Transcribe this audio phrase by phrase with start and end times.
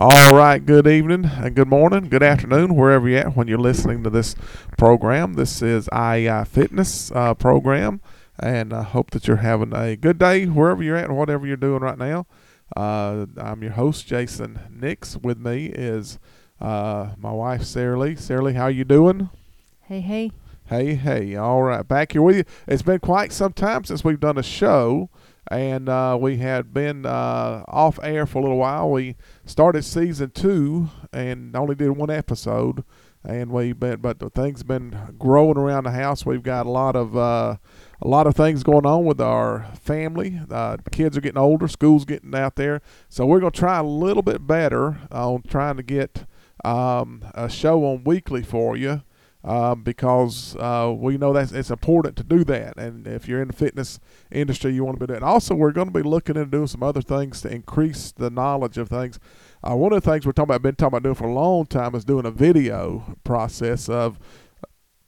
[0.00, 4.04] All right, good evening and good morning, good afternoon, wherever you're at when you're listening
[4.04, 4.36] to this
[4.76, 5.34] program.
[5.34, 8.00] This is IEI Fitness uh, program,
[8.38, 11.56] and I hope that you're having a good day wherever you're at and whatever you're
[11.56, 12.28] doing right now.
[12.76, 15.16] Uh, I'm your host, Jason Nix.
[15.16, 16.20] With me is
[16.60, 18.14] uh, my wife, Sarah Lee.
[18.14, 19.30] Sarah Lee, how you doing?
[19.80, 20.30] Hey, hey.
[20.66, 21.34] Hey, hey.
[21.34, 22.44] All right, back here with you.
[22.68, 25.10] It's been quite some time since we've done a show
[25.50, 28.90] and uh, we had been uh, off air for a little while.
[28.90, 29.16] We
[29.48, 32.84] started season two and only did one episode,
[33.24, 36.26] and we've been, but the things been growing around the house.
[36.26, 37.56] We've got a lot of uh,
[38.00, 40.40] a lot of things going on with our family.
[40.50, 44.22] Uh, kids are getting older, school's getting out there, so we're gonna try a little
[44.22, 46.26] bit better on trying to get
[46.64, 49.02] um, a show on weekly for you
[49.44, 52.76] um, because uh, we know that it's important to do that.
[52.76, 55.22] And if you're in the fitness industry, you want to be doing.
[55.22, 58.78] Also, we're going to be looking into doing some other things to increase the knowledge
[58.78, 59.18] of things.
[59.62, 61.66] Uh, one of the things we're talking about, been talking about doing for a long
[61.66, 64.18] time, is doing a video process of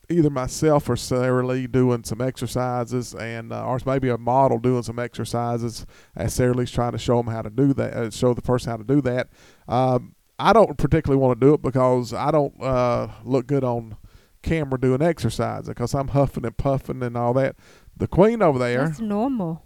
[0.09, 4.83] either myself or Sarah Lee doing some exercises, and uh, or maybe a model doing
[4.83, 5.87] some exercises,
[6.17, 8.71] as Sarah Lee's trying to show them how to do that, uh, show the person
[8.71, 9.29] how to do that.
[9.69, 13.97] Um, I don't particularly want to do it because I don't uh, look good on
[14.43, 17.57] camera doing exercise because I'm huffing and puffing and all that.
[17.97, 18.87] The queen over there.
[18.87, 19.65] That's normal.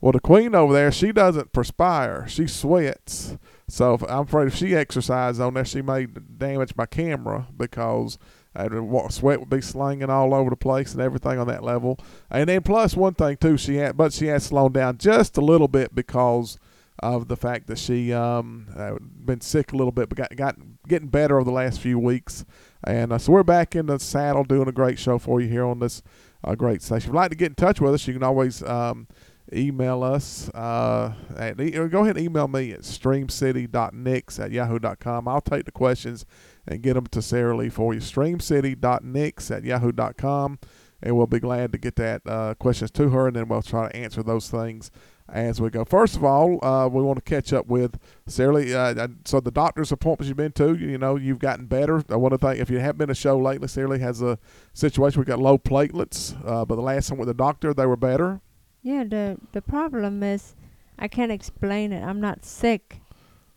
[0.00, 2.26] Well, the queen over there, she doesn't perspire.
[2.28, 3.36] She sweats.
[3.68, 8.18] So if, I'm afraid if she exercises on there, she may damage my camera because
[8.54, 8.68] uh,
[9.08, 11.98] sweat would be slinging all over the place and everything on that level.
[12.30, 15.42] And then plus one thing too, she had, but she had slowed down just a
[15.42, 16.58] little bit because
[17.00, 20.56] of the fact that she um uh, been sick a little bit, but got got
[20.88, 22.44] getting better over the last few weeks.
[22.84, 25.64] And uh, so we're back in the saddle doing a great show for you here
[25.64, 26.02] on this
[26.44, 26.96] uh, great station.
[26.96, 29.08] If you'd like to get in touch with us, you can always um,
[29.52, 30.48] email us.
[30.50, 35.28] Uh, at, go ahead and email me at streamcity.nix at yahoo.com.
[35.28, 36.24] I'll take the questions
[36.66, 38.00] and get them to Sarah Lee for you.
[38.00, 40.58] Streamcity.nix at yahoo.com.
[41.02, 43.90] And we'll be glad to get that uh, questions to her, and then we'll try
[43.90, 44.90] to answer those things
[45.28, 45.84] as we go.
[45.84, 48.74] First of all, uh, we want to catch up with Sarah Lee.
[48.74, 52.02] Uh, so the doctor's appointments you've been to, you know, you've gotten better.
[52.08, 54.38] I want to think if you have been a show lately, Sarah Lee has a
[54.72, 55.20] situation.
[55.20, 58.40] we've got low platelets, uh, but the last time with the doctor, they were better.
[58.82, 60.54] Yeah, the the problem is
[60.98, 62.02] I can't explain it.
[62.02, 63.00] I'm not sick.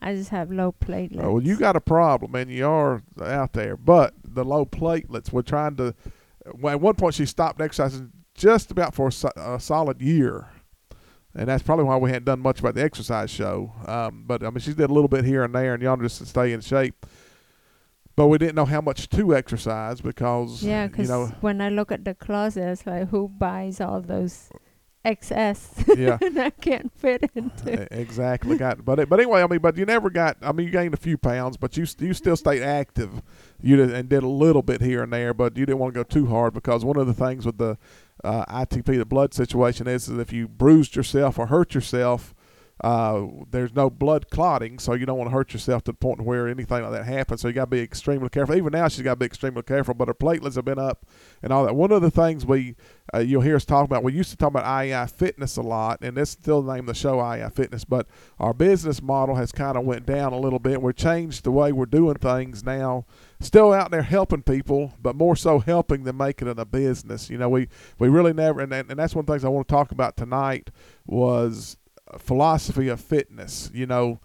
[0.01, 1.21] I just have low platelets.
[1.21, 3.75] Oh, well, you got a problem, and you are out there.
[3.75, 5.93] But the low platelets, we're trying to.
[6.55, 10.47] Well, at one point, she stopped exercising just about for a, a solid year
[11.35, 13.71] and that's probably why we hadn't done much about the exercise show.
[13.85, 16.17] Um, but I mean, she did a little bit here and there, and y'all just
[16.19, 17.05] to stay in shape.
[18.15, 21.69] But we didn't know how much to exercise because yeah, because you know, when I
[21.69, 24.49] look at the closet, like who buys all those
[25.05, 25.97] XS?
[25.97, 27.87] Yeah, I can't fit into.
[27.97, 28.57] Exactly.
[28.57, 30.37] got but it, but anyway, I mean, but you never got.
[30.41, 33.21] I mean, you gained a few pounds, but you you still stayed active.
[33.61, 35.99] You did, and did a little bit here and there, but you didn't want to
[35.99, 37.77] go too hard because one of the things with the
[38.23, 42.33] uh, ITP, the blood situation is, is if you bruised yourself or hurt yourself,
[42.81, 46.21] uh, there's no blood clotting, so you don't want to hurt yourself to the point
[46.21, 47.41] where anything like that happens.
[47.41, 48.55] So you got to be extremely careful.
[48.55, 49.93] Even now, she's got to be extremely careful.
[49.93, 51.05] But her platelets have been up
[51.43, 51.75] and all that.
[51.75, 52.75] One of the things we
[53.13, 55.99] uh, you'll hear us talk about, we used to talk about IEI Fitness a lot,
[56.01, 57.83] and this still the name of the show, IEI Fitness.
[57.83, 58.07] But
[58.39, 60.81] our business model has kind of went down a little bit.
[60.81, 63.05] We've changed the way we're doing things now
[63.41, 67.29] still out there helping people, but more so helping than making it in a business.
[67.29, 69.67] You know, we, we really never, and, and that's one of the things I want
[69.67, 70.69] to talk about tonight
[71.05, 71.77] was
[72.17, 73.69] philosophy of fitness.
[73.73, 74.19] You know,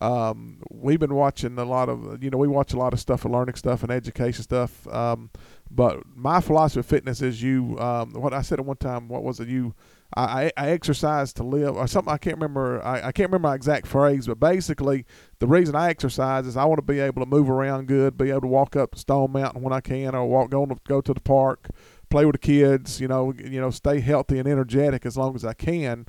[0.00, 3.24] um, we've been watching a lot of, you know, we watch a lot of stuff,
[3.24, 4.86] and learning stuff and education stuff.
[4.88, 5.30] Um,
[5.70, 9.22] but my philosophy of fitness is you, um, what I said at one time, what
[9.22, 9.48] was it?
[9.48, 9.74] You,
[10.16, 12.12] I, I exercise to live or something.
[12.12, 12.84] I can't remember.
[12.84, 15.06] I, I can't remember my exact phrase, but basically,
[15.38, 18.30] the reason I exercise is I want to be able to move around good, be
[18.30, 21.14] able to walk up Stone Mountain when I can, or walk go to, go to
[21.14, 21.68] the park,
[22.08, 23.00] play with the kids.
[23.00, 26.06] You know, you know, stay healthy and energetic as long as I can.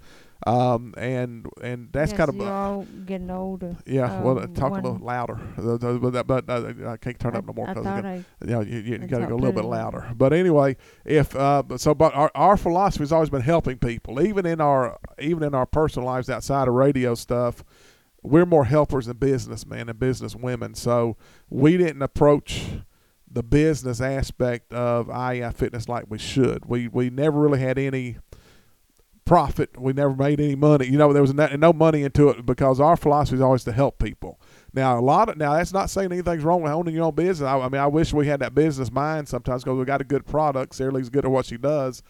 [0.48, 3.78] Um, and and that's yes, kind of you're all getting older.
[3.86, 7.46] Yeah, um, well, talk a little louder, but, but uh, I can't turn I, up
[7.46, 10.10] no more because you know you, you got to go a little bit louder.
[10.16, 14.48] But anyway, if uh, so, but our, our philosophy has always been helping people, even
[14.48, 17.64] in our even in our personal lives outside of radio stuff.
[18.24, 21.18] We're more helpers than businessmen and business women, so
[21.50, 22.64] we didn't approach
[23.32, 26.66] the business aspect of IEI fitness like we should.
[26.66, 28.18] We we never really had any
[29.32, 29.80] profit.
[29.80, 30.88] We never made any money.
[30.88, 33.98] You know, there was no, money into it because our philosophy is always to help
[33.98, 34.42] people.
[34.74, 37.48] Now, a lot of now that's not saying anything's wrong with owning your own business.
[37.48, 40.04] I, I mean, I wish we had that business mind sometimes because we got a
[40.04, 40.76] good product.
[40.76, 42.04] Sarah Lee's good at what she does,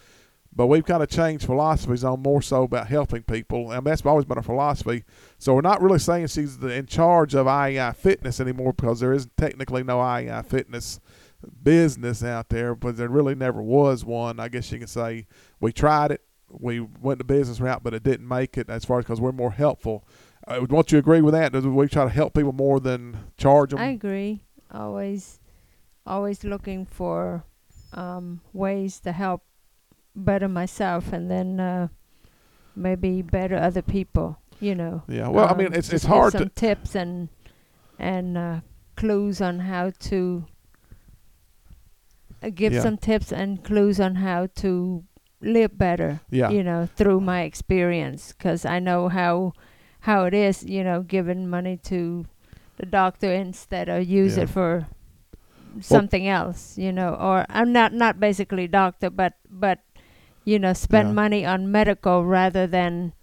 [0.51, 4.25] But we've kind of changed philosophies on more so about helping people, and that's always
[4.25, 5.03] been our philosophy.
[5.37, 9.13] So we're not really saying she's the, in charge of IEI Fitness anymore because there
[9.13, 10.99] is technically no IEI Fitness
[11.61, 14.39] business out there, but there really never was one.
[14.39, 15.27] I guess you can say
[15.59, 18.99] we tried it, we went the business route, but it didn't make it as far
[18.99, 20.05] as because we're more helpful.
[20.47, 21.53] Uh, don't you agree with that?
[21.53, 23.79] We try to help people more than charge them?
[23.79, 24.43] I agree.
[24.71, 25.39] Always,
[26.05, 27.43] always looking for
[27.93, 29.43] um, ways to help
[30.15, 31.87] better myself, and then uh,
[32.75, 34.37] maybe better other people.
[34.59, 35.03] You know.
[35.07, 35.27] yeah.
[35.27, 36.49] Well, I Um, mean, it's just it's give hard some to.
[36.49, 37.29] tips and
[37.99, 38.59] and uh,
[38.95, 40.45] clues on how to
[42.43, 42.81] uh, give Yeah.
[42.81, 45.03] some tips and clues on how to
[45.41, 46.21] live better.
[46.29, 46.49] Yeah.
[46.49, 49.53] You know, through my experience, because I know how
[50.01, 50.63] how it is.
[50.63, 52.25] You know, giving money to
[52.77, 54.43] the doctor instead of use Yeah.
[54.43, 54.87] it for
[55.79, 56.77] something else.
[56.77, 59.79] You know, or I'm not not basically doctor, but but
[60.45, 61.13] you know, spend Yeah.
[61.13, 63.13] money on medical rather than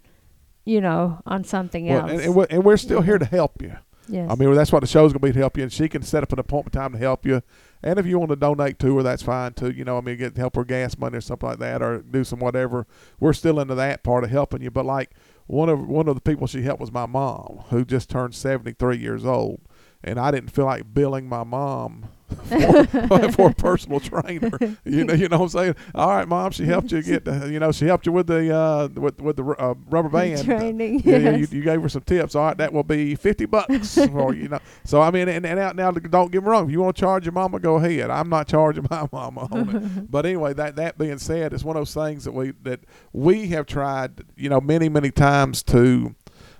[0.65, 2.11] you know on something Well, else.
[2.11, 3.75] and, and, we're, and we're still here to help you.
[4.09, 4.29] Yes.
[4.29, 6.23] I mean, that's what the show's gonna be to help you, and she can set
[6.23, 7.41] up an appointment time to help you.
[7.81, 9.71] And if you want to donate to her, that's fine too.
[9.71, 12.23] You know, I mean, get help her gas money or something like that, or do
[12.23, 12.85] some whatever.
[13.19, 14.71] We're still into that part of helping you.
[14.71, 15.11] But like
[15.47, 18.73] one of one of the people she helped was my mom, who just turned seventy
[18.73, 19.61] three years old,
[20.03, 24.51] and I didn't feel like billing my mom for, for a personal trainer.
[24.83, 25.75] You know, you know what I'm saying?
[25.95, 28.55] All right, mom, she helped you get, the, you know, she helped you with the
[28.55, 31.01] uh, with with the uh, rubber band training.
[31.05, 31.51] yeah, yeah, yes.
[31.51, 32.35] you, you gave her some tips.
[32.35, 34.59] All right, that will be fifty bucks for you know.
[34.83, 36.65] So I mean, and, and out now, don't get me wrong.
[36.65, 38.09] If you want to charge your mama, go ahead.
[38.09, 39.79] I'm not charging my mama on it.
[40.09, 42.81] But anyway, that that being said, it's one of those things that we that
[43.13, 46.15] we have tried, you know, many many times to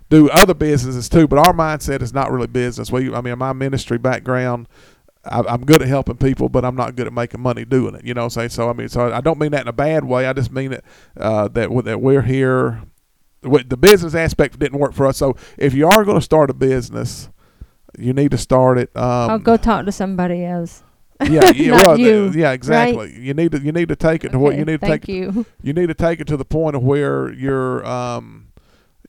[0.10, 1.28] do other businesses too.
[1.28, 2.92] But our mindset is not really business.
[2.92, 4.68] We, I mean, my ministry background.
[5.30, 8.04] I, I'm good at helping people, but I'm not good at making money doing it.
[8.06, 8.50] You know what I'm saying?
[8.50, 10.28] So I mean, so I don't mean that in a bad way.
[10.28, 10.84] I just mean it
[11.18, 12.82] uh, that that we're here
[13.42, 15.18] the business aspect didn't work for us.
[15.18, 17.30] So if you are going to start a business,
[17.98, 18.96] you need to start it.
[18.96, 20.84] Um, I'll go talk to somebody else.
[21.22, 23.18] Yeah, yeah, well, you, yeah, exactly.
[23.20, 25.08] You need to you need to take it to what you need to take.
[25.08, 25.46] you.
[25.62, 28.48] You need to take it to the point of where you're um,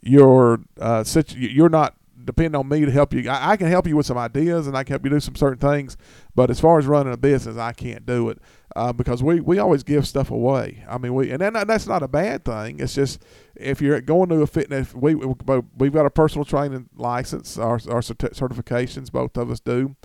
[0.03, 1.95] you're uh, situ- you're not
[2.25, 3.29] depending on me to help you.
[3.29, 5.37] I, I can help you with some ideas and I can help you do some
[5.37, 5.97] certain things,
[6.35, 8.39] but as far as running a business, I can't do it
[8.77, 10.85] uh, because we, we always give stuff away.
[10.89, 12.81] I mean, we and then, that's not a bad thing.
[12.81, 13.23] It's just
[13.57, 18.01] if you're going to a fitness, we- we've got a personal training license, our our
[18.01, 19.97] certifications, both of us do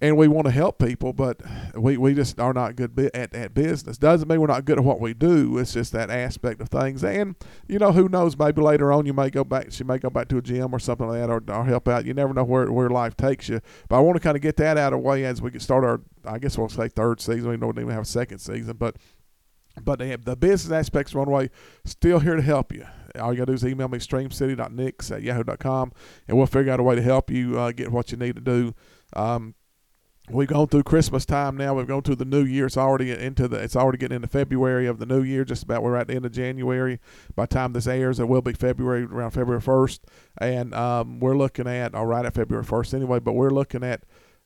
[0.00, 1.42] and we want to help people, but
[1.74, 3.98] we, we just are not good at, at business.
[3.98, 5.58] Doesn't mean we're not good at what we do.
[5.58, 7.04] It's just that aspect of things.
[7.04, 7.34] And
[7.68, 8.38] you know, who knows?
[8.38, 9.72] Maybe later on you may go back.
[9.72, 12.04] She may go back to a gym or something like that, or, or help out.
[12.06, 13.60] You never know where where life takes you.
[13.88, 15.84] But I want to kind of get that out of the way as we start
[15.84, 16.00] our.
[16.24, 17.50] I guess we'll say third season.
[17.50, 18.96] We don't even have a second season, but.
[19.80, 21.48] But they have the business aspects one way,
[21.84, 22.84] still here to help you.
[23.18, 25.92] All you got to do is email me streamcity.nix at yahoo.com,
[26.26, 28.42] and we'll figure out a way to help you uh, get what you need to
[28.42, 28.74] do.
[29.14, 29.54] Um,
[30.30, 31.74] we've gone through Christmas time now.
[31.74, 32.66] We've gone through the New Year.
[32.66, 33.56] It's already into the.
[33.58, 35.44] It's already getting into February of the New Year.
[35.44, 37.00] Just about we're at the end of January.
[37.34, 40.06] By the time this airs, it will be February around February first,
[40.38, 43.18] and um, we're looking at all right at February first anyway.
[43.18, 44.04] But we're looking at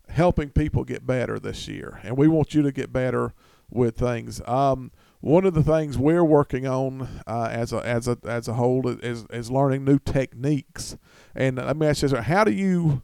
[0.08, 3.32] helping people get better this year, and we want you to get better
[3.70, 4.40] with things.
[4.46, 8.54] Um, one of the things we're working on uh, as a as a as a
[8.54, 10.96] whole is is learning new techniques.
[11.34, 13.02] And let me ask you this: How do you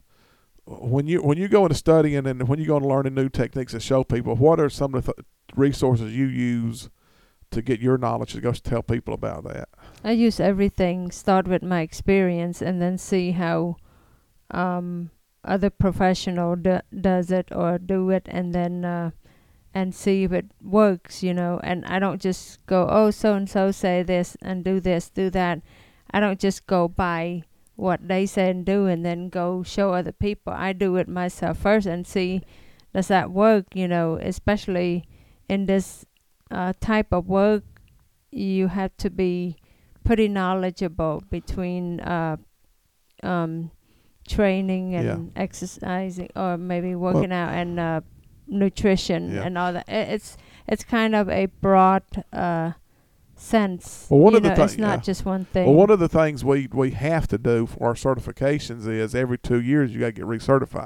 [0.79, 3.73] when you when you go into studying and when you go into learning new techniques
[3.73, 5.25] to show people, what are some of the th-
[5.55, 6.89] resources you use
[7.51, 9.69] to get your knowledge to go tell people about that?
[10.03, 11.11] I use everything.
[11.11, 13.77] Start with my experience and then see how
[14.51, 15.11] um,
[15.43, 19.11] other professional do, does it or do it, and then uh,
[19.73, 21.21] and see if it works.
[21.23, 24.79] You know, and I don't just go, oh, so and so say this and do
[24.79, 25.61] this, do that.
[26.11, 27.43] I don't just go by
[27.81, 30.53] what they say and do, and then go show other people.
[30.53, 32.41] I do it myself first and see
[32.93, 33.65] does that work.
[33.73, 35.05] You know, especially
[35.49, 36.05] in this
[36.51, 37.63] uh, type of work,
[38.31, 39.57] you have to be
[40.03, 42.37] pretty knowledgeable between uh,
[43.23, 43.71] um,
[44.27, 48.01] training and exercising, or maybe working out and uh,
[48.47, 49.43] nutrition Yeah.
[49.45, 49.85] and all that.
[49.87, 52.71] I- It's it's kind of a broad uh,
[53.41, 54.07] sense.
[54.09, 55.03] Well, one you of the know, thi- it's not yeah.
[55.03, 55.65] just one thing.
[55.65, 59.37] Well, one of the things we we have to do for our certifications is every
[59.37, 60.85] two years you got to get recertified.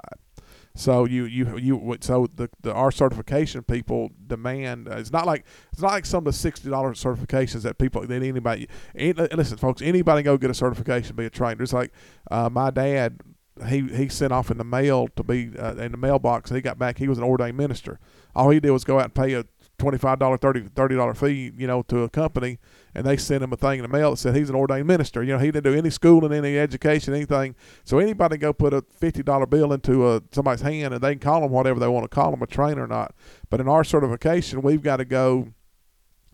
[0.78, 5.46] So you you you so the, the our certification people demand uh, it's not like
[5.72, 9.58] it's not like some of the sixty dollars certifications that people that anybody any, listen
[9.58, 11.64] folks anybody go get a certification be a trainer.
[11.64, 11.94] It's like
[12.30, 13.22] uh, my dad
[13.70, 16.62] he he sent off in the mail to be uh, in the mailbox and he
[16.62, 17.98] got back he was an ordained minister.
[18.36, 19.46] All he did was go out and pay a
[19.78, 22.60] twenty five dollar, thirty thirty dollar fee, you know, to a company,
[22.94, 25.24] and they send him a thing in the mail that said he's an ordained minister.
[25.24, 27.56] You know, he didn't do any schooling, any education, anything.
[27.84, 31.14] So anybody can go put a fifty dollar bill into a, somebody's hand, and they
[31.14, 33.14] can call him whatever they want to call him, a trainer or not.
[33.50, 35.50] But in our certification, we've got to go.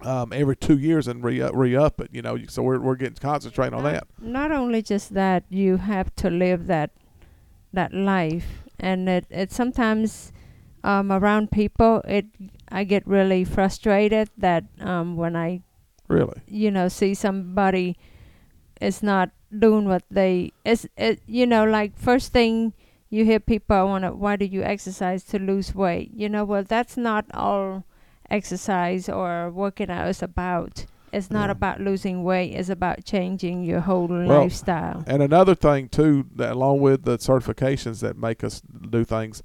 [0.03, 2.35] Um, every two years and re re up it, you know.
[2.47, 4.07] So we're we're getting concentrating on that.
[4.19, 6.89] Not only just that, you have to live that
[7.71, 10.31] that life, and it it sometimes
[10.83, 12.25] um, around people it
[12.71, 15.61] I get really frustrated that um, when I
[16.07, 17.95] Really, you know see somebody
[18.81, 22.73] is not doing what they is it you know like first thing
[23.09, 26.11] you hear people want to why do you exercise to lose weight?
[26.13, 27.85] You know well that's not all
[28.29, 30.85] exercise or working out is about.
[31.13, 31.51] It's not Yeah.
[31.51, 35.03] about losing weight it's about changing your whole Well, lifestyle.
[35.07, 39.43] And another thing too, that along with the certifications that make us do things,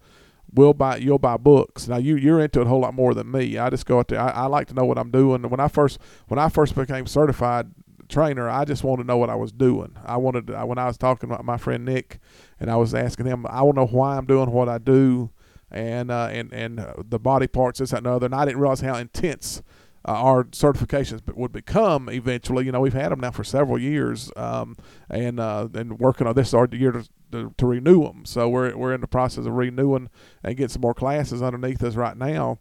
[0.53, 1.89] we'll buy you'll buy books.
[1.89, 3.59] Now you you're into it a whole lot more than me.
[3.59, 4.21] I just go out there.
[4.21, 5.43] I, I like to know what I'm doing.
[5.49, 5.99] When I first
[6.29, 7.71] when I first became certified
[8.09, 9.97] trainer, I just wanted to know what I was doing.
[10.05, 12.21] I wanted to, when I was talking about my friend Nick,
[12.61, 15.31] and I was asking him, I want to know why I'm doing what I do,
[15.71, 18.27] and uh, and and uh, the body parts, this that, and the other.
[18.27, 19.63] And I didn't realize how intense
[20.07, 22.65] uh, our certifications would become eventually.
[22.67, 24.77] You know, we've had them now for several years, um,
[25.11, 28.25] and uh, and working on this our year to, to, to renew them.
[28.25, 30.11] So we're we're in the process of renewing
[30.45, 32.61] and getting some more classes underneath us right now.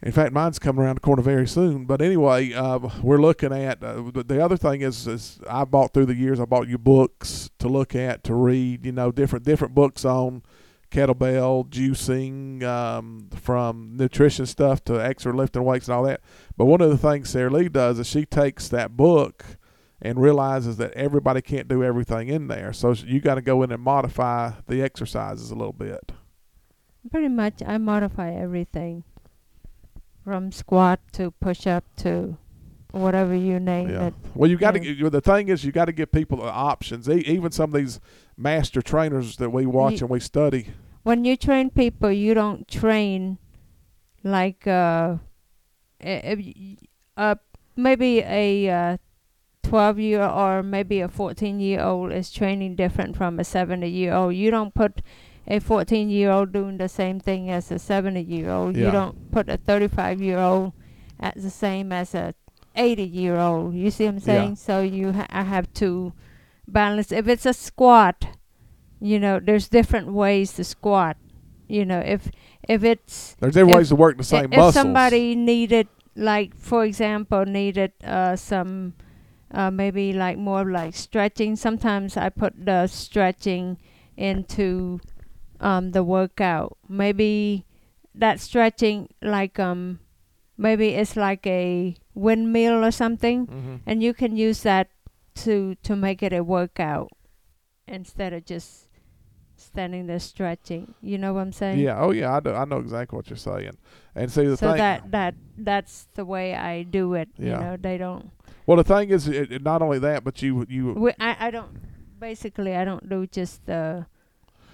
[0.00, 1.84] In fact, mine's coming around the corner very soon.
[1.84, 5.92] But anyway, uh, we're looking at uh, the, the other thing is is I bought
[5.92, 6.40] through the years.
[6.40, 8.86] I bought you books to look at to read.
[8.86, 10.42] You know, different different books on
[10.90, 16.20] kettlebell juicing, um, from nutrition stuff to extra lifting weights and all that.
[16.56, 19.44] But one of the things Sarah Lee does is she takes that book
[20.00, 22.72] and realizes that everybody can't do everything in there.
[22.72, 26.12] So you got to go in and modify the exercises a little bit.
[27.10, 29.02] pretty much i modify everything
[30.24, 32.36] from squat to push up to
[32.90, 34.06] whatever you name Yeah.
[34.08, 35.10] it Well, you got to.
[35.10, 37.08] The thing is, you got to give people the options.
[37.08, 38.00] E- Even some of these
[38.38, 40.68] master trainers that we watch Ye- and we study.
[41.02, 43.38] when you train people, you don't train
[44.22, 45.16] like uh,
[46.02, 46.76] a-
[47.16, 47.38] a-
[47.76, 48.96] maybe a uh,
[49.64, 54.14] 12 year or maybe a 14 year old is training different from a 70 year
[54.14, 54.34] old.
[54.34, 55.02] You don't put
[55.46, 58.76] a 14 year old doing the same thing as a 70 year old.
[58.76, 58.86] Yeah.
[58.86, 60.72] You don't put a 35 year old
[61.20, 62.34] at the same as a
[62.76, 63.74] 80 year old.
[63.74, 64.24] You see what I'm Yeah.
[64.24, 64.56] saying?
[64.56, 66.12] So you ha- I have to
[66.68, 67.12] balance.
[67.12, 68.26] If it's a squat,
[69.00, 71.16] you know, there's different ways to squat.
[71.68, 72.30] You know, if
[72.68, 74.74] if it's There's different If- ways to work the same if muscles.
[74.74, 78.92] somebody needed like for example needed uh some
[79.54, 83.78] uh maybe like more like stretching sometimes i put the stretching
[84.16, 84.98] into
[85.60, 87.64] um the workout maybe
[88.16, 90.00] that stretching like um
[90.56, 94.88] maybe it's like a windmill or something hmm and you can use that
[95.44, 97.10] to to make it a workout
[97.86, 98.88] instead of just
[99.56, 101.98] standing there stretching you know what i'm saying Yeah.
[102.00, 102.34] Oh, yeah.
[102.36, 102.52] I do.
[102.52, 103.76] I know exactly what you're saying.
[104.14, 104.78] And see the so thing.
[104.78, 107.28] that that that's the way I do it.
[107.36, 107.46] Yeah.
[107.46, 108.30] You know, they don't.
[108.66, 111.50] well, the thing is, it, it- not only that, but you you We, I I
[111.50, 111.72] don't.
[112.20, 114.06] Basically, I don't do just the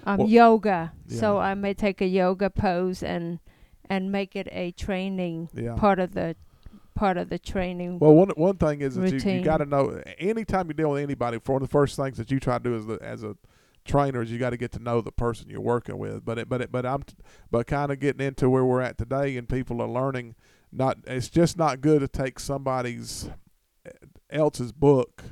[0.05, 0.93] um, Well, yoga.
[1.07, 1.37] So.
[1.37, 3.39] I may take a yoga pose and
[3.89, 5.75] and make it a training yeah.
[5.75, 6.35] part of the
[6.95, 7.99] part of the training.
[7.99, 11.03] Well, one one thing is that you, you got to know anytime you deal with
[11.03, 11.37] anybody.
[11.45, 13.35] One of the first things that you try to do as the, as a
[13.85, 16.25] trainer is you got to get to know the person you're working with.
[16.25, 17.15] But it, but it, but I'm t-
[17.51, 20.35] but kind of getting into where we're at today, and people are learning.
[20.71, 23.29] Not it's just not good to take somebody's
[23.85, 23.91] eh,
[24.29, 25.23] else's book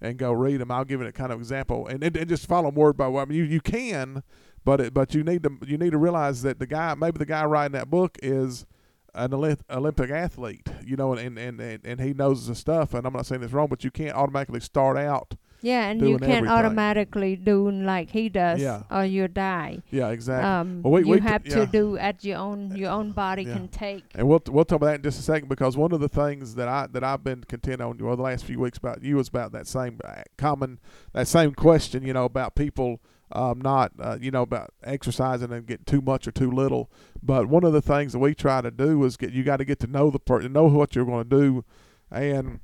[0.00, 0.70] and go read them.
[0.70, 3.08] I'll give it a kind of example, and, and, and just follow 'em word by
[3.08, 3.22] word.
[3.22, 4.22] I mean, you you can,
[4.64, 7.26] but it, but you need to you need to realize that the guy maybe the
[7.26, 8.66] guy writing that book is
[9.14, 9.34] an
[9.70, 12.94] Olympic athlete, you know, and, and, and, and he knows the stuff.
[12.94, 15.34] And I'm not saying it's wrong, but you can't automatically start out.
[15.64, 16.48] yeah, and you can't everything.
[16.48, 18.82] automatically do like he does, Yeah.
[18.90, 19.82] or you die.
[19.92, 20.44] Yeah, exactly.
[20.48, 21.54] Um, Well, we- you we t- have yeah.
[21.54, 23.52] to do at your own your own body Yeah.
[23.54, 24.04] can take.
[24.16, 26.56] and we'll we'll talk about that in just a second because one of the things
[26.56, 29.28] that I that I've been content on well the last few weeks about you was
[29.28, 30.80] about that same uh, common
[31.12, 33.00] that same question you know about people
[33.34, 36.90] um, not uh, you know about exercising and getting too much or too little.
[37.22, 39.64] But one of the things that we try to do is get you got to
[39.64, 41.64] get to know the person, know what you're going to do,
[42.10, 42.60] and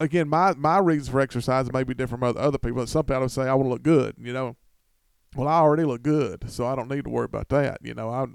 [0.00, 2.86] again, my my reasons for exercise may be different from other, people.
[2.86, 4.56] Some people say I want to look good, you know.
[5.36, 7.78] Well, I already look good, so I don't need to worry about that.
[7.82, 8.26] You know, I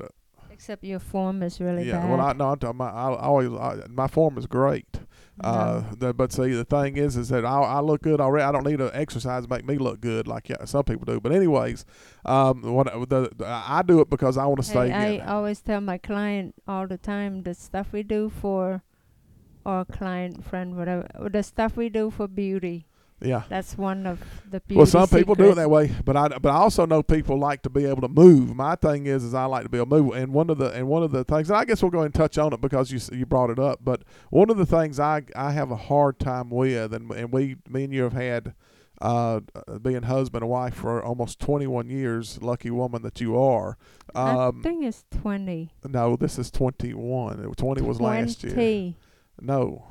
[0.52, 2.00] Except your form is really yeah.
[2.00, 2.10] bad.
[2.10, 2.78] Well, I no, I'm talking.
[2.78, 5.00] about- I, I always I, my form is great,
[5.42, 8.44] Uh, the, but see, the thing is, is that I, I look good already.
[8.44, 11.20] I don't need to exercise to make me look good like yeah, some people do.
[11.20, 11.86] But anyways,
[12.26, 14.90] um, what the, the I do it because I want to stay.
[14.90, 15.20] Hey.
[15.20, 18.84] I always tell my client all the time the stuff we do for
[19.66, 22.86] our client, friend, whatever, the stuff we do for beauty.
[23.24, 23.44] Yeah.
[23.50, 24.78] That's one of the beauty.
[24.78, 27.62] Well, some people do it that way, but I but I also know people like
[27.64, 28.56] to be able to move.
[28.56, 30.72] My thing is, is I like to be able to move, and one of the
[30.72, 32.62] and one of the things, and I guess we'll go ahead and touch on it
[32.62, 33.80] because you you brought it up.
[33.84, 37.56] But one of the things I I have a hard time with, and and we
[37.70, 38.54] me and you have had.
[39.02, 39.42] Uh,
[39.82, 43.78] being husband and wife for almost 21 years, lucky woman that you are.
[44.16, 45.74] Um, I think it's twenty.
[45.84, 47.54] no, this is 21.
[47.54, 48.54] 20 was last year.
[48.54, 48.98] 20.
[49.42, 49.84] No,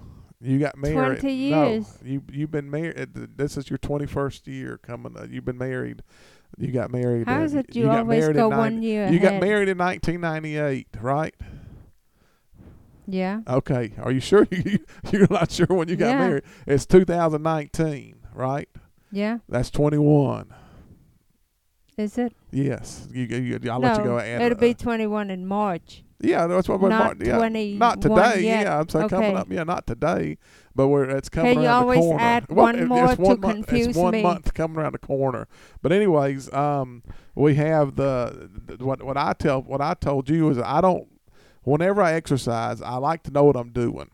[0.43, 1.21] you got married.
[1.21, 1.99] 20 No, years.
[2.05, 3.09] you you've been married.
[3.37, 5.17] This is your twenty first year coming.
[5.17, 6.03] Uh, you've been married.
[6.59, 7.27] You got married.
[7.27, 10.21] How uh, it you, got always go in one year You got married in nineteen
[10.21, 11.35] ninety eight, right?
[13.07, 13.41] Yeah.
[13.49, 13.93] Okay.
[13.99, 14.47] Are you sure?
[14.51, 14.79] You
[15.11, 16.19] you're not sure when you got Yeah.
[16.19, 16.45] married?
[16.67, 18.69] It's two thousand nineteen, right?
[19.11, 19.39] Yeah.
[19.49, 20.53] That's twenty one.
[21.97, 22.35] Is it?
[22.51, 23.07] Yes.
[23.13, 24.41] You, you, I'll no, let you go ahead.
[24.41, 26.05] it'll be 21 in March.
[26.23, 26.81] Yeah, that's what.
[26.81, 27.37] We're not yeah.
[27.37, 28.43] 21 Not today.
[28.47, 29.49] Yeah, I'm saying coming up.
[29.51, 30.39] Yeah, not today,
[30.75, 32.23] but we're it's coming you around the corner.
[32.23, 34.23] add Well, one it- more it's one to month, confuse It's one me.
[34.23, 35.49] month coming around the corner.
[35.83, 37.03] But anyways, um,
[37.35, 41.09] we have the, the what what I tell what I told you is I don't.
[41.65, 44.11] Whenever I exercise, I like to know what I'm doing.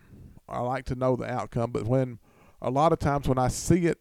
[0.48, 1.72] I like to know the outcome.
[1.72, 2.18] But when
[2.62, 3.98] a lot of times when I see it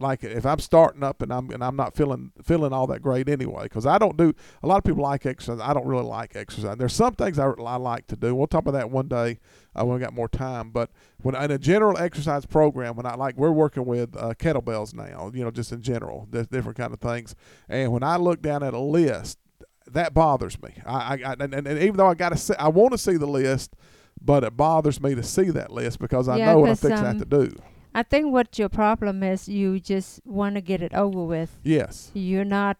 [0.00, 3.28] like if I'm starting up and I'm and I'm not feeling feeling all that great
[3.28, 5.60] anyway because I don't do a lot of people like exercise.
[5.60, 6.76] I don't really like exercise.
[6.78, 8.34] There's some things I, I like to do.
[8.34, 9.38] We'll talk about that one day
[9.74, 10.70] uh, when we got more time.
[10.70, 10.90] But
[11.22, 15.30] when in a general exercise program when I like we're working with uh, kettlebells now
[15.34, 17.34] you know just in general different kind of things.
[17.68, 19.38] And when I look down at a list
[19.86, 20.70] that bothers me.
[20.86, 23.16] I, I, I and, and even though I got to see I want to see
[23.16, 23.74] the list
[24.22, 27.06] but it bothers me to see that list because I Yeah, know what I'm fixing
[27.06, 27.50] um, to do
[27.94, 31.58] I think what your problem is, you just want to get it over with.
[31.64, 32.76] yes You're not.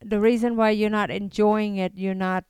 [0.00, 2.44] The reason why you're not enjoying it, you're not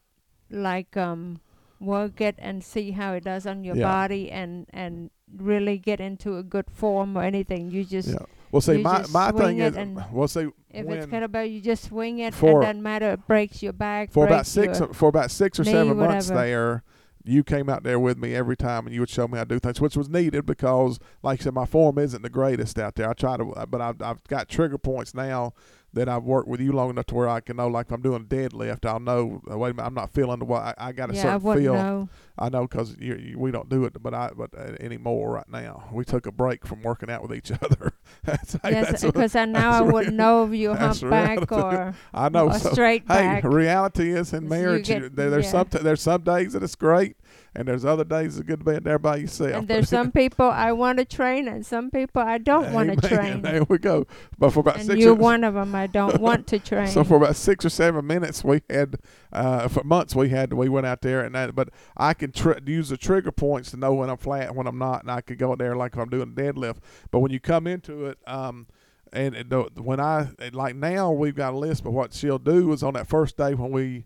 [0.51, 1.41] like um
[1.81, 3.85] work it and see how it does on your Yeah.
[3.85, 7.71] body and and really get into a good form or anything.
[7.71, 8.27] You just Yeah.
[8.51, 9.77] Well, see, my my thing is,
[10.11, 12.35] well, see, if it's kettlebell, you just swing it.
[12.35, 13.11] For- and doesn't matter.
[13.13, 14.11] It breaks your back.
[14.11, 16.83] for about six for about six or seven months there,
[17.25, 19.49] you came out there with me every time, and you would show me how to
[19.49, 22.95] do things, which was needed because, like I said, my form isn't the greatest out
[22.95, 23.11] there.
[23.11, 25.53] I try to, but I've I've got trigger points now
[25.95, 28.03] that I've worked with you long enough to where I can know, like if I'm
[28.03, 29.41] doing a deadlift, I'll know.
[29.51, 31.23] uh, Wait a minute, I'm not feeling the way I, I got a yeah, I
[31.25, 31.75] certain wouldn't feel.
[31.75, 32.09] know.
[32.39, 35.89] I know because we don't do it, but I but uh, anymore right now.
[35.93, 37.93] We took a break from working out with each other.
[38.25, 42.47] That's, hey, Yes, because I now I wouldn't know if the humpback or, I know.
[42.49, 43.45] or so, straight Hey, back.
[43.45, 44.87] reality is in So you marriage.
[44.89, 45.51] get- there, there's yeah.
[45.51, 47.17] some t- there's some days that it's great,
[47.55, 49.53] and there's other days it's good to be there by yourself.
[49.55, 53.09] and there's some people I want to train, and some people I don't want to
[53.09, 53.43] train.
[53.43, 54.07] There we go.
[54.39, 56.87] But for about And six you're one of them I don't want to train.
[56.97, 58.97] so for about six or seven minutes, we had
[59.33, 61.55] uh, for months we had we went out there and that.
[61.55, 64.79] But I can tr- use the trigger points to know when I'm flat, when I'm
[64.79, 66.79] not, and I could go there like if I'm doing a deadlift.
[67.11, 68.67] But when you come into it, um,
[69.13, 72.83] and it, when I like now we've got a list, but what she'll do is
[72.83, 74.05] on that first day when we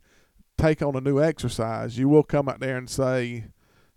[0.59, 3.47] take on a new exercise, you will come out there and say,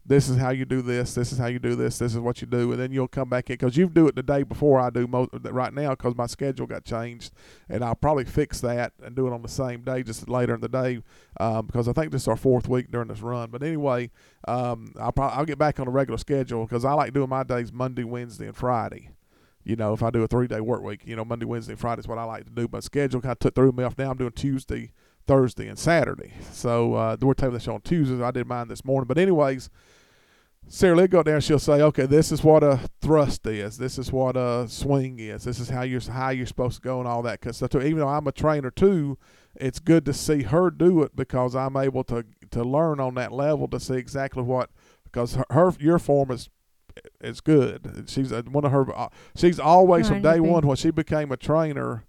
[0.06, 1.16] "This is how you do this.
[1.16, 1.98] This is how you do this.
[1.98, 4.16] This is what you do," and then you'll come back in because you do it
[4.16, 7.32] the day before I do most right now because my schedule got changed,
[7.70, 10.62] and I'll probably fix that and do it on the same day, just later in
[10.62, 11.02] the day,
[11.40, 13.50] um, because I think this is our fourth week during this run.
[13.50, 14.12] But anyway,
[14.48, 17.44] um, I'll probably I'll get back on a regular schedule because I like doing my
[17.44, 19.10] days Monday, Wednesday, and Friday.
[19.66, 22.02] You know, if I do a three day work week, you know, Monday, Wednesday, Friday
[22.02, 22.70] is what I like to do.
[22.72, 23.98] My schedule kind of took threw me off.
[23.98, 24.92] Now I'm doing Tuesday,
[25.28, 26.34] Thursday, and Saturday.
[26.52, 28.22] So uh, we're taping this on Tuesdays.
[28.22, 29.08] I did mine this morning.
[29.08, 29.70] But anyways,
[30.68, 31.42] Sarah Lee go down.
[31.42, 33.78] she'll say, okay, this is what a thrust is.
[33.78, 35.44] This is what a swing is.
[35.44, 37.40] This is how you're how you're supposed to go and all that.
[37.40, 39.18] Because so even though I'm a trainer too,
[39.56, 43.32] it's good to see her do it because I'm able to to learn on that
[43.32, 44.70] level to see exactly what
[45.04, 46.50] because her, her your form is
[47.22, 48.06] is good.
[48.08, 48.96] She's one of her.
[48.96, 52.06] uh, She's always from day one when she became a trainer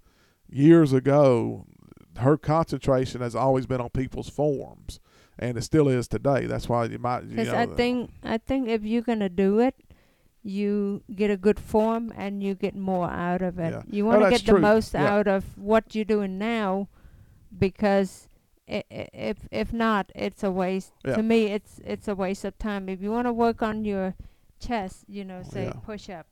[0.48, 1.66] years ago.
[2.18, 5.00] Her concentration has always been on people's forms,
[5.38, 6.46] and it still is today.
[6.46, 7.24] That's why you might.
[7.24, 9.74] You Because I think I think if you're gonna do it,
[10.42, 13.72] you get a good form and you get more out of it.
[13.72, 13.82] Yeah.
[13.90, 15.12] You want to that's get the most Yeah.
[15.12, 16.88] out of what you're doing now,
[17.56, 18.28] because
[18.68, 20.92] i- i- if if not, it's a waste.
[21.04, 21.16] Yeah.
[21.16, 22.88] To me, it's it's a waste of time.
[22.88, 24.14] If you want to work on your
[24.58, 26.26] chest, you know, say push up,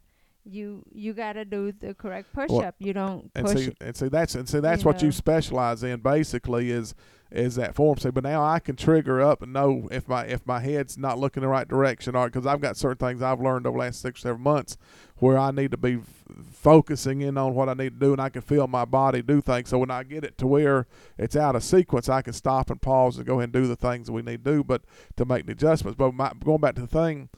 [0.44, 2.74] you you gotta do the correct push Well, up.
[2.78, 3.56] You don't and push.
[3.66, 6.94] see and see that's and see that's you what you specialize in basically is
[7.30, 10.46] is that form see but now i can trigger up and know if my if
[10.46, 13.66] my head's not looking the right direction or because i've got certain things i've learned
[13.66, 14.76] over the last six or seven months
[15.16, 18.20] where i need to be f- focusing in on what i need to do and
[18.20, 20.86] i can feel my body do things so when i get it to where
[21.18, 23.74] it's out of sequence i can stop and pause and go ahead and do the
[23.76, 24.82] things that we need to do but
[25.16, 27.28] to make the adjustments but my, going back to the thing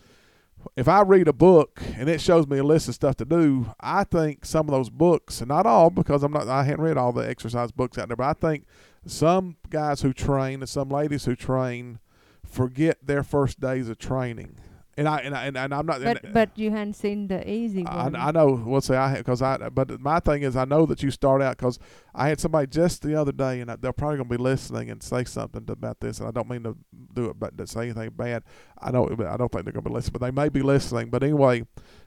[0.77, 3.75] if I read a book and it shows me a list of stuff to do,
[3.81, 6.97] I think some of those books, and not all, because I'm not, I haven't read
[6.97, 8.67] all the exercise books out there, but I think
[9.07, 11.99] some guys who train and some ladies who train
[12.45, 14.59] forget their first days of training.
[14.99, 16.03] And I and I, and, and I'm not.
[16.03, 18.17] but but you hadn't seen the easy I, one.
[18.17, 18.63] I know.
[18.65, 19.69] We'll say I because I.
[19.69, 21.79] But my thing is, I know that you start out because
[22.15, 24.91] I had somebody just the other day, and I, they're probably going to be listening
[24.91, 26.19] and say something about this.
[26.19, 26.77] And I don't mean to
[27.13, 28.43] do it, but to say anything bad.
[28.79, 29.21] I don't.
[29.21, 31.11] I don't think they're going to be listening, but they may be listening.
[31.11, 31.65] But anyway,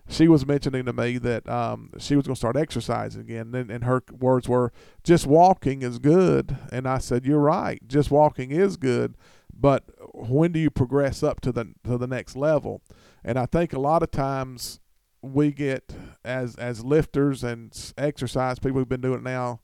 [0.08, 3.69] she was mentioning to me that um, she was going to start exercising again, and,
[3.69, 4.73] and her words were,
[5.04, 7.88] "Just walking is good." And I said, "You're right.
[7.88, 9.15] Just walking is good."
[9.54, 9.84] But
[10.28, 12.82] when do you progress up to the to the next level?
[13.24, 14.80] And I think a lot of times
[15.22, 19.62] we get as as lifters and exercise people who've been doing it now,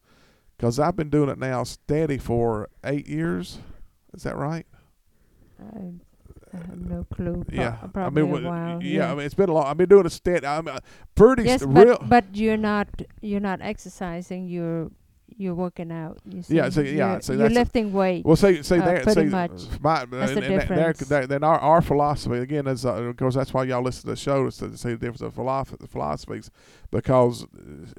[0.58, 3.60] because I've been doing it now steady for eight years.
[4.14, 4.66] Is that right?
[5.60, 5.78] I,
[6.54, 7.44] I have no clue.
[7.48, 8.84] Pro- yeah, probably I mean, a while.
[8.84, 9.66] yeah, I mean, it's been a long.
[9.66, 10.46] I've been doing it steady.
[10.46, 10.80] I'm uh,
[11.16, 12.04] pretty yes, st- but real.
[12.08, 12.88] but you're not
[13.22, 14.48] you're not exercising.
[14.48, 14.92] You're
[15.38, 16.20] you're working out.
[16.30, 16.56] You see?
[16.56, 18.26] Yeah, so- yeah, You're, so you're lifting weight.
[18.26, 19.52] Well, see, see Uh, there, pretty see, much.
[19.82, 21.00] My, That's and, the and difference.
[21.00, 24.08] there- then our, our philosophy again is, uh, of course, that's why y'all listen to
[24.08, 26.50] the show is to see the difference of philosoph- philosophies,
[26.92, 27.44] because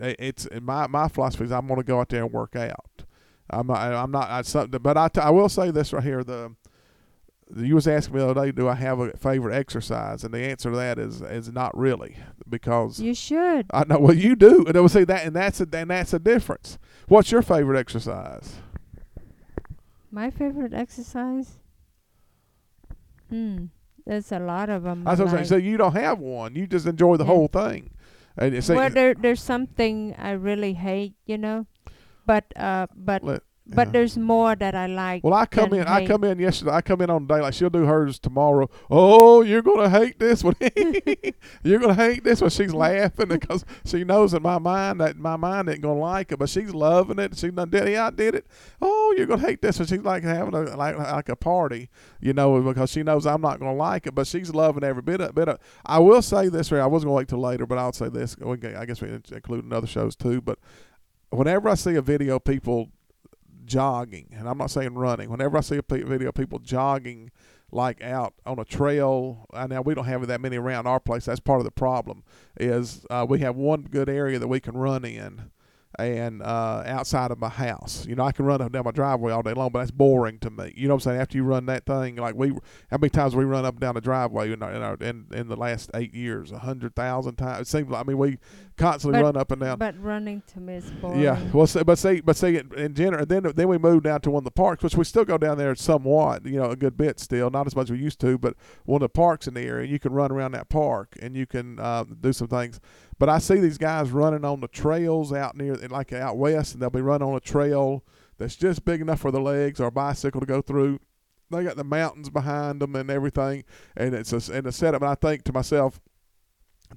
[0.01, 2.57] uh, it's in my my philosophy is I'm going to go out there and work
[2.57, 3.05] out.
[3.49, 6.25] I'm not, I'm not, I, but I, t- I will say this right here.
[6.25, 6.53] The
[7.55, 10.25] you was asking me the other day, do I have a favorite exercise?
[10.25, 12.17] And the answer to that is is not really,
[12.49, 13.67] because you should.
[13.73, 13.99] I know.
[13.99, 16.79] Well, you do, and we'll see that, and that's a and that's a difference.
[17.09, 18.57] What's your favorite exercise?
[20.11, 21.59] My favorite exercise.
[23.31, 23.67] Hmm.
[24.07, 25.07] There's a lot of them.
[25.07, 26.55] I was saying, so you don't have one.
[26.55, 27.29] You just enjoy the Yeah.
[27.31, 27.91] whole thing.
[28.39, 31.67] And see, well, there there's something I really hate, you know,
[32.27, 33.93] but uh, but Let- but yeah.
[33.93, 35.25] there's more that I like.
[35.25, 35.87] well, I come in.
[35.87, 36.71] I come in yesterday.
[36.71, 38.71] I come in on the day like she'll do hers tomorrow.
[38.91, 40.55] Oh, you're gonna hate this one.
[41.65, 42.51] you're gonna hate this one.
[42.51, 46.39] She's laughing because she knows in my mind that my mind ain't gonna like it,
[46.39, 47.37] but she's loving it.
[47.37, 47.89] She done did.
[47.89, 48.47] Yeah, I did it.
[48.81, 49.89] Oh, you're gonna hate this one.
[49.89, 53.59] She's like having a like like a party, you know, because she knows I'm not
[53.59, 55.59] gonna like it, but she's loving every bit of bit of.
[55.85, 56.71] I will say this.
[56.73, 58.37] I was gonna wait till later, but I'll say this.
[58.45, 60.41] I guess we include in other shows too.
[60.41, 60.59] But
[61.31, 62.91] whenever I see a video, people
[63.67, 65.31] jogging, and I'm not saying running.
[65.31, 67.31] Whenever I see a video, of people jogging
[67.73, 69.47] like out on a trail.
[69.53, 71.25] Uh, now we don't have that many around our place.
[71.25, 72.23] That's part of the problem.
[72.59, 75.51] Is uh, we have one good area that we can run in,
[75.99, 78.07] and uh, outside of my house.
[78.07, 79.91] You know, I can run up and down my driveway all day long, but that's
[79.91, 80.73] boring to me.
[80.77, 81.21] You know what I'm saying?
[81.21, 82.51] After you run that thing, like we,
[82.91, 85.27] how many times we run up and down the driveway in our, in, our, in,
[85.33, 86.53] in the last eight years?
[86.53, 87.69] A hundred thousand times.
[87.69, 88.39] It seems like I mean we
[88.77, 89.79] constantly But- run up and down.
[89.79, 91.21] But running to me is boring.
[91.21, 94.21] Yeah, well, see, but see, but see, in, in general, then then we moved down
[94.23, 96.77] to one of the parks, which we still go down there somewhat, you know, a
[96.77, 98.55] good bit still, not as much as we used to, but
[98.85, 101.47] one of the parks in the area, you can run around that park and you
[101.47, 102.81] can uh, do some things.
[103.19, 106.83] But I see these guys running on the trails out near, like out west, and
[106.83, 108.05] they'll be running on a trail
[108.39, 111.01] that's just big enough for their legs or a bicycle to go through.
[111.51, 113.65] They got the mountains behind them and everything,
[113.97, 115.01] and it's a, and a setup.
[115.03, 116.01] And I think to myself,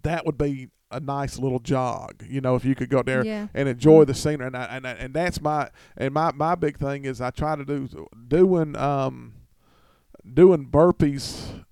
[0.03, 3.47] that would be a nice little jog, you know, if you could go there Yeah.
[3.53, 4.47] and enjoy the scenery.
[4.47, 7.55] And I, and I, and that's my and my my big thing is I try
[7.55, 7.88] to do
[8.27, 9.34] doing um
[10.34, 11.63] doing burpees.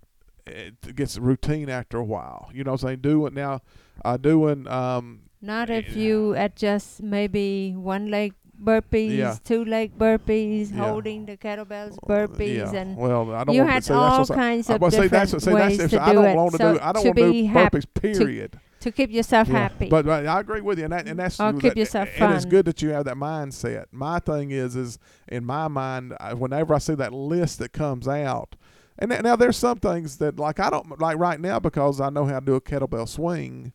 [0.48, 2.50] It gets routine after a while.
[2.54, 3.00] You know what I'm saying?
[3.02, 3.62] Doing now,
[4.06, 9.36] uh, doing um Not if you adjust maybe one leg burpees, Yeah.
[9.44, 10.78] two leg burpees, Yeah.
[10.90, 12.80] holding the kettlebells burpees, yeah.
[12.80, 15.34] and well, I don't you want had say all that's kinds I, of different that's
[15.34, 16.36] what, see, ways that's to if, do I don't it.
[16.36, 16.80] want to so do.
[16.82, 18.18] I don't to want to do be happy, burpees.
[18.18, 18.60] Period.
[18.80, 19.90] to keep yourself happy.
[19.90, 22.34] But, but I agree with you, and that and that's Or keep that- yourself And
[22.34, 23.86] it's good that you have that mindset.
[23.92, 28.08] My thing is, is in my mind, I, whenever I see that list that comes
[28.08, 28.56] out,
[29.00, 32.26] and now there's some things that like I don't like right now because I know
[32.26, 33.74] how to do a kettlebell swing.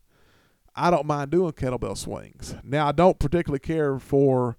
[0.75, 2.55] I don't mind doing kettlebell swings.
[2.63, 4.57] Now I don't particularly care for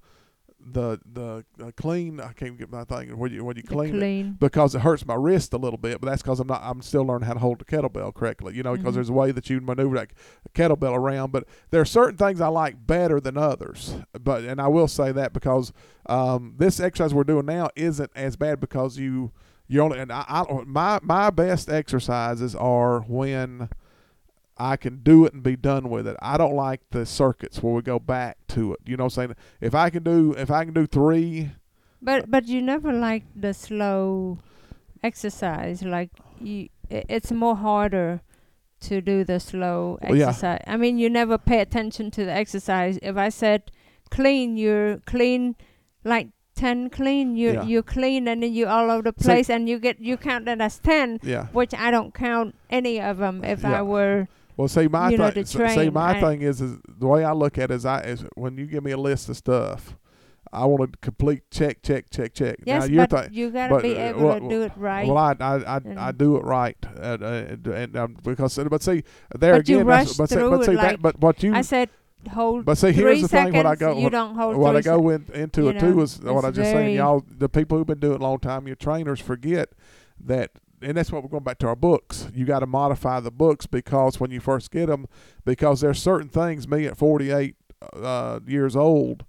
[0.67, 2.21] the the uh, clean.
[2.21, 4.37] I can't get my thing where you when you the clean it clean.
[4.41, 6.63] because it hurts my wrist a little bit, but that's because I'm not.
[6.65, 8.55] I'm still learning how to hold the kettlebell correctly.
[8.55, 8.95] You know, because Mhm.
[8.95, 10.13] there's a way that you maneuver that
[10.55, 11.33] kettlebell around.
[11.33, 13.97] But there are certain things I like better than others.
[14.19, 15.73] But and I will say that because
[16.07, 19.33] um, this exercise we're doing now isn't as bad because you
[19.67, 23.69] you only and I, I my my best exercises are when
[24.57, 26.17] I can do it and be done with it.
[26.23, 28.81] I don't like the circuits where we go back to it.
[28.87, 29.37] You know what I'm saying?
[29.61, 31.51] If I can do if I can do three,
[32.03, 34.39] But but you never like the slow
[35.03, 35.83] exercise.
[35.83, 38.21] Like you, it's more harder
[38.81, 40.29] to do the slow Well, yeah.
[40.29, 40.61] exercise.
[40.67, 42.99] I mean, you never pay attention to the exercise.
[43.03, 43.71] If I said
[44.11, 45.57] clean, you're clean,
[46.05, 47.37] like ten clean.
[47.37, 47.65] You Yeah.
[47.65, 50.61] you clean, and then you all over the place, and you get you count that
[50.61, 51.19] as ten.
[51.23, 51.47] yeah.
[51.53, 53.81] Which I don't count any of them if Yeah.
[53.81, 54.29] I were.
[54.57, 55.45] Well, see, my you know, thing.
[55.47, 58.25] See, my I- thing is, is the way I look at it is, I is
[58.37, 59.97] when you give me a list of stuff,
[60.53, 62.57] I want to complete check, check, check, check.
[62.65, 64.73] Yes, now, you're but thi- you gotta but, be uh, able well, to do it
[64.77, 65.09] right.
[65.09, 69.03] Well, I I I, I do it right, uh, uh, and, um, because but see
[69.37, 71.89] there But you again, but see, through but see that, but what you I said
[72.29, 74.81] hold but see here's the thing when I go you what, don't hold what I
[74.81, 76.97] go in, into it too is what I just saying.
[76.97, 79.71] Y'all, the people who've been doing it a long time, your trainers forget
[80.25, 80.53] that.
[80.83, 82.29] And that's what we're going back to our books.
[82.35, 85.07] You got to modify the books because when you first get them,
[85.45, 87.55] because there's certain things me at 48
[87.95, 89.25] uh, years old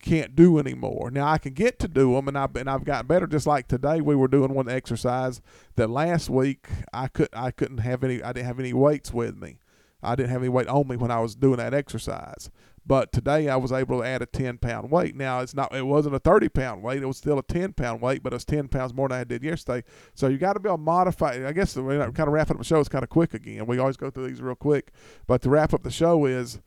[0.00, 1.10] can't do anymore.
[1.10, 3.26] Now I can get to do them, and I've and I've gotten better.
[3.26, 5.40] Just like today, we were doing one exercise
[5.76, 9.36] that last week I could I couldn't have any I didn't have any weights with
[9.36, 9.58] me.
[10.02, 12.50] I didn't have any weight on me when I was doing that exercise.
[12.86, 15.14] But today I was able to add a ten pound weight.
[15.14, 18.00] Now it's not it wasn't a thirty pound weight, it was still a ten pound
[18.00, 19.86] weight, but it's ten pounds more than I did yesterday.
[20.14, 22.58] So you gotta be able to modify I guess the way kind of wrapping up
[22.58, 23.66] the show is kind of quick again.
[23.66, 24.92] We always go through these real quick.
[25.26, 26.60] But to wrap up the show is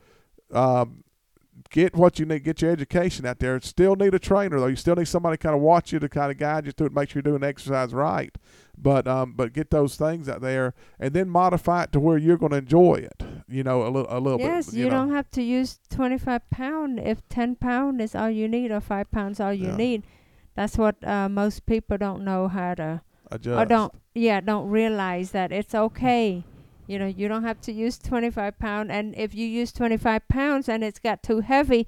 [0.51, 1.03] um,
[1.69, 3.59] get what you need, get your education out there.
[3.61, 4.67] Still need a trainer though.
[4.67, 6.87] You still need somebody to kind of watch you to kind of guide you through
[6.87, 8.35] it, make sure you're doing exercise right.
[8.77, 12.37] But um, but get those things out there and then modify it to where you're
[12.37, 13.23] going to enjoy it.
[13.47, 14.75] You know, a little a little Yes, bit.
[14.79, 14.91] you, know.
[14.91, 19.11] don't have to use 25 pound if 10 pound is all you need or 5
[19.11, 19.75] pounds all you Yeah.
[19.75, 20.03] need.
[20.55, 23.59] That's what uh, most people don't know how to adjust.
[23.61, 26.43] or don't yeah don't realize that it's okay.
[26.87, 30.67] You know, you don't have to use 25 pound and if you use 25 pounds
[30.67, 31.87] and it's got too heavy,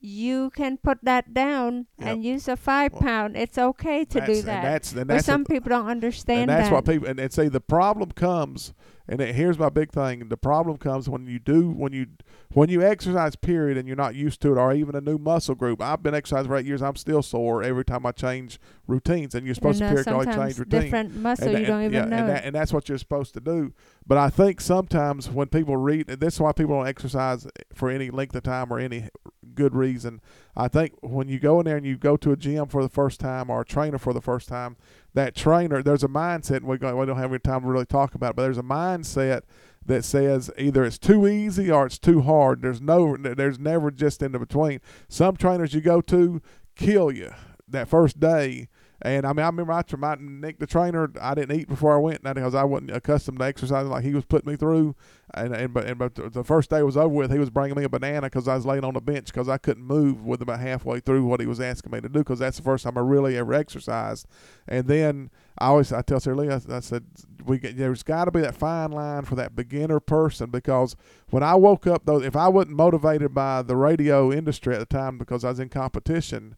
[0.00, 2.08] you can put that down Yep.
[2.08, 3.36] and use a 5 Well, pound.
[3.36, 4.62] It's okay to That's- do and that.
[4.62, 6.74] that's and But some the- people don't understand and that's that.
[6.74, 8.74] what people and, and see the problem comes
[9.08, 12.06] and it, here's my big thing the problem comes when you do when you
[12.52, 15.54] when you exercise period and you're not used to it or even a new muscle
[15.54, 19.34] group i've been exercising for eight years i'm still sore every time i change routines
[19.34, 21.82] and you're supposed and, to uh, periodically change routines different muscle and, you and- don't
[21.82, 22.16] even yeah, know.
[22.16, 23.72] and, that, and that's what you're supposed to do.
[24.06, 28.10] But I think sometimes when people read, this is why people don't exercise for any
[28.10, 29.08] length of time or any
[29.54, 30.20] good reason.
[30.56, 32.88] I think when you go in there and you go to a gym for the
[32.88, 34.76] first time or a trainer for the first time,
[35.14, 37.86] that trainer, there's a mindset, and we, go, we don't have any time to really
[37.86, 39.42] talk about it, but there's a mindset
[39.86, 42.62] that says either it's too easy or it's too hard.
[42.62, 44.80] There's no, there's never just in the between.
[45.08, 46.40] Some trainers you go to
[46.76, 47.32] kill you
[47.68, 48.68] that first day.
[49.02, 51.10] And I mean, I remember I my Nick the trainer.
[51.20, 54.24] I didn't eat before I went, because I wasn't accustomed to exercising like he was
[54.24, 54.94] putting me through.
[55.34, 57.84] And and but and but the first day was over with, he was bringing me
[57.84, 60.60] a banana because I was laying on the bench because I couldn't move with about
[60.60, 63.00] halfway through what he was asking me to do because that's the first time I
[63.00, 64.26] really ever exercised.
[64.68, 67.04] And then I always I tell Sarah Lee, I, I said
[67.44, 70.94] we there's got to be that fine line for that beginner person because
[71.30, 74.86] when I woke up though, if I wasn't motivated by the radio industry at the
[74.86, 76.56] time because I was in competition.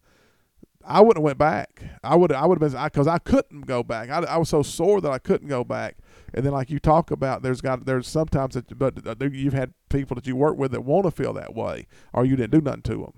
[0.86, 1.82] I wouldn't have went back.
[2.04, 4.08] I would I would have been because I couldn't go back.
[4.08, 5.96] I, I was so sore that I couldn't go back.
[6.32, 9.74] And then like you talk about, there's got there's sometimes that but uh, you've had
[9.88, 12.60] people that you work with that want to feel that way, or you didn't do
[12.60, 13.12] nothing to them.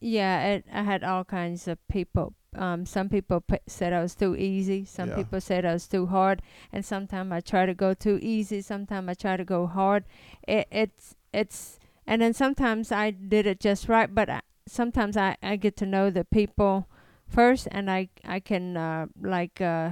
[0.00, 2.34] Yeah, it, I had all kinds of people.
[2.56, 4.84] Um, some people p- said I was too easy.
[4.84, 5.16] Some Yeah.
[5.16, 6.40] people said I was too hard.
[6.72, 8.60] And sometimes I try to go too easy.
[8.62, 10.04] Sometimes I try to go hard.
[10.46, 14.12] It, it's it's and then sometimes I did it just right.
[14.12, 16.88] But I, sometimes I, I get to know the people
[17.26, 19.90] first, and I I can uh, like uh,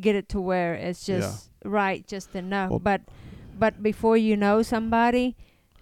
[0.00, 1.18] get it to where it's Yeah.
[1.20, 2.70] just right, just enough.
[2.70, 3.00] Well- but
[3.58, 5.36] but before you know somebody,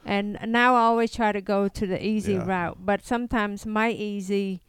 [0.04, 2.46] and now I always try to go to the easy Yeah.
[2.46, 2.78] route.
[2.80, 4.62] But sometimes my easy,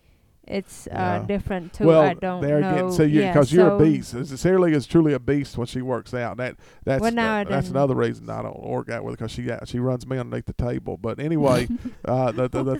[0.47, 1.15] it's Yeah.
[1.15, 1.85] uh, different too.
[1.85, 2.69] well, I don't there know.
[2.69, 4.15] again, so you yeah, because you're a beast.
[4.37, 6.37] Sarah Lee is truly a beast when she works out.
[6.37, 9.31] That that's Well, now uh, that's another reason I don't work out with her because
[9.31, 10.97] she got, she runs me underneath the table.
[10.97, 11.67] But anyway,
[12.05, 12.77] uh, the the, the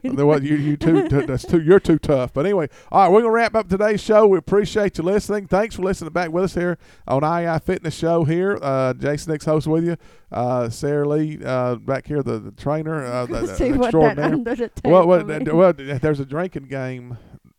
[0.00, 0.14] thing.
[0.16, 2.32] the what you you too t- that's too you're too tough.
[2.32, 4.26] But anyway, all right, we're gonna wrap up today's show.
[4.26, 5.46] We appreciate you listening.
[5.46, 8.24] Thanks for listening back with us here on II Fitness Show.
[8.24, 9.96] Here, uh, Jason Nix host with you.
[10.32, 14.54] Uh, Sarah Lee uh, back here, the, the trainer, uh, the, See what that under
[14.54, 16.99] the table Well, well, well, there's a drinking game.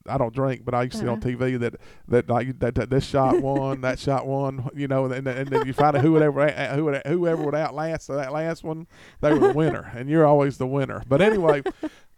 [0.07, 1.29] I don't drink, but I used to see on Uh-huh.
[1.29, 1.75] TV that
[2.07, 5.65] that like that, that this shot won, that shot won, you know, and, and then
[5.67, 8.87] you find out who would ever who would whoever would outlast that last one,
[9.21, 11.03] they were the winner, and you're always the winner.
[11.07, 11.61] But anyway,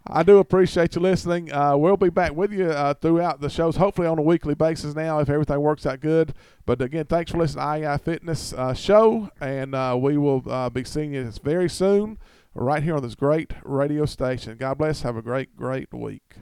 [0.08, 1.52] I do appreciate you listening.
[1.52, 4.96] Uh, we'll be back with you uh, throughout the shows, hopefully on a weekly basis
[4.96, 6.34] now, if everything works out good.
[6.66, 10.70] But again, thanks for listening to IEI Fitness uh, show, and uh, we will uh,
[10.70, 12.18] be seeing you very soon
[12.54, 14.56] right here on this great radio station.
[14.58, 15.02] God bless.
[15.02, 16.36] Have a great, great week.